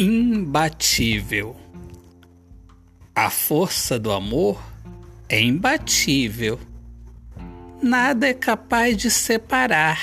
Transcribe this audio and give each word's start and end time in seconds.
imbatível. 0.00 1.54
A 3.14 3.28
força 3.28 3.98
do 3.98 4.10
amor 4.10 4.58
é 5.28 5.38
imbatível. 5.38 6.58
Nada 7.82 8.26
é 8.26 8.32
capaz 8.32 8.96
de 8.96 9.10
separar. 9.10 10.00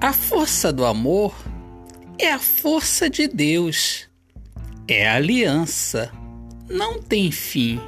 A 0.00 0.12
força 0.12 0.72
do 0.72 0.84
amor 0.84 1.32
é 2.18 2.32
a 2.32 2.40
força 2.40 3.08
de 3.08 3.28
Deus. 3.28 4.08
É 4.88 5.08
aliança. 5.08 6.10
Não 6.68 7.00
tem 7.00 7.30
fim. 7.30 7.80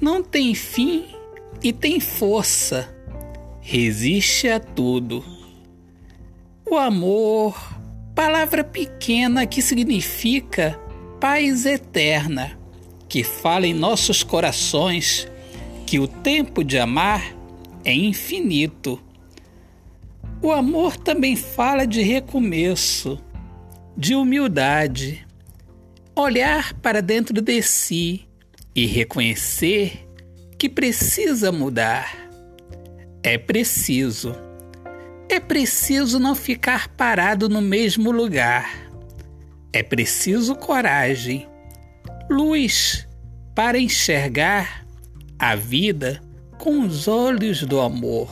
Não 0.00 0.20
tem 0.20 0.52
fim 0.52 1.06
e 1.62 1.72
tem 1.72 2.00
força. 2.00 2.92
Resiste 3.60 4.48
a 4.48 4.58
tudo. 4.58 5.24
O 6.66 6.76
amor 6.76 7.77
palavra 8.18 8.64
pequena 8.64 9.46
que 9.46 9.62
significa 9.62 10.76
paz 11.20 11.64
eterna, 11.64 12.58
que 13.08 13.22
fala 13.22 13.64
em 13.64 13.72
nossos 13.72 14.24
corações 14.24 15.28
que 15.86 16.00
o 16.00 16.08
tempo 16.08 16.64
de 16.64 16.80
amar 16.80 17.22
é 17.84 17.94
infinito. 17.94 19.00
O 20.42 20.50
amor 20.50 20.96
também 20.96 21.36
fala 21.36 21.86
de 21.86 22.02
recomeço, 22.02 23.22
de 23.96 24.16
humildade, 24.16 25.24
olhar 26.16 26.74
para 26.74 27.00
dentro 27.00 27.40
de 27.40 27.62
si 27.62 28.26
e 28.74 28.84
reconhecer 28.84 30.08
que 30.58 30.68
precisa 30.68 31.52
mudar. 31.52 32.12
É 33.22 33.38
preciso 33.38 34.47
é 35.28 35.38
preciso 35.38 36.18
não 36.18 36.34
ficar 36.34 36.88
parado 36.88 37.48
no 37.48 37.60
mesmo 37.60 38.10
lugar. 38.10 38.90
É 39.72 39.82
preciso 39.82 40.54
coragem, 40.54 41.46
luz 42.30 43.06
para 43.54 43.78
enxergar 43.78 44.86
a 45.38 45.54
vida 45.54 46.22
com 46.56 46.80
os 46.80 47.06
olhos 47.06 47.62
do 47.62 47.78
amor, 47.80 48.30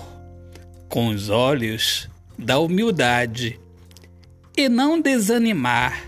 com 0.88 1.08
os 1.08 1.28
olhos 1.28 2.08
da 2.38 2.58
humildade 2.58 3.60
e 4.56 4.68
não 4.68 5.00
desanimar. 5.00 6.02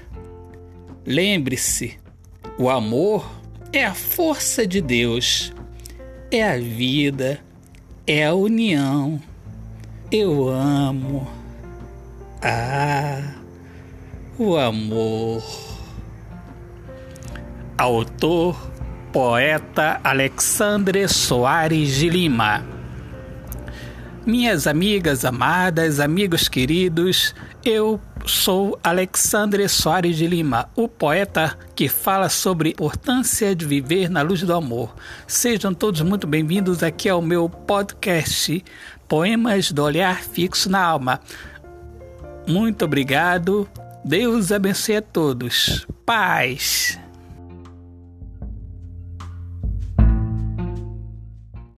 Lembre-se, 1.05 1.99
o 2.59 2.71
amor 2.71 3.31
é 3.73 3.85
a 3.85 3.95
força 3.95 4.67
de 4.67 4.81
Deus, 4.81 5.53
é 6.31 6.43
a 6.43 6.57
vida, 6.57 7.41
é 8.07 8.25
a 8.25 8.35
união 8.35 9.21
eu 10.11 10.49
amo. 10.49 11.29
Ah, 12.43 13.21
o 14.39 14.57
amor. 14.57 15.43
Autor, 17.77 18.57
poeta 19.13 20.01
Alexandre 20.03 21.07
Soares 21.09 21.97
de 21.97 22.09
Lima. 22.09 22.78
Minhas 24.29 24.67
amigas 24.67 25.25
amadas, 25.25 25.99
amigos 25.99 26.51
queridos, 26.51 27.35
eu 27.65 27.99
sou 28.27 28.79
Alexandre 28.85 29.67
Soares 29.71 30.19
de 30.19 30.27
Lima, 30.27 30.69
o 30.77 30.87
poeta 30.87 31.57
que 31.75 31.89
fala 31.89 32.29
sobre 32.29 32.69
a 32.69 32.73
importância 32.73 33.57
de 33.57 33.65
viver 33.65 34.11
na 34.11 34.21
luz 34.21 34.43
do 34.43 34.53
amor. 34.53 34.95
Sejam 35.27 35.73
todos 35.73 36.03
muito 36.03 36.27
bem-vindos 36.27 36.83
aqui 36.83 37.09
ao 37.09 37.23
meu 37.23 37.49
podcast 37.49 38.63
Poemas 39.09 39.73
do 39.73 39.83
Olhar 39.83 40.21
Fixo 40.21 40.69
na 40.69 40.85
Alma. 40.85 41.21
Muito 42.47 42.85
obrigado. 42.85 43.67
Deus 44.05 44.53
abençoe 44.53 44.97
a 44.97 45.03
todos. 45.03 45.87
Paz. 46.05 47.01